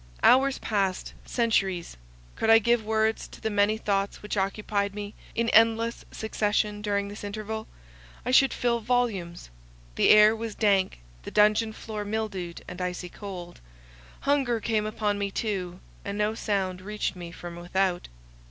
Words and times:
Hours 0.23 0.57
passed—centuries. 0.57 1.95
Could 2.35 2.49
I 2.49 2.57
give 2.57 2.83
words 2.83 3.27
to 3.27 3.39
the 3.39 3.51
many 3.51 3.77
thoughts 3.77 4.23
which 4.23 4.35
occupied 4.35 4.95
me 4.95 5.13
in 5.35 5.47
endless 5.49 6.05
succession 6.09 6.81
during 6.81 7.07
this 7.07 7.23
interval, 7.23 7.67
I 8.25 8.31
should 8.31 8.51
fill 8.51 8.79
volumes. 8.79 9.51
The 9.93 10.09
air 10.09 10.35
was 10.35 10.55
dank, 10.55 11.01
the 11.21 11.29
dungeon 11.29 11.71
floor 11.71 12.03
mildewed 12.03 12.65
and 12.67 12.81
icy 12.81 13.09
cold; 13.09 13.61
hunger 14.21 14.59
came 14.59 14.87
upon 14.87 15.19
me 15.19 15.29
too, 15.29 15.79
and 16.03 16.17
no 16.17 16.33
sound 16.33 16.81
reached 16.81 17.15
me 17.15 17.31
from 17.31 17.55
without. 17.57 18.07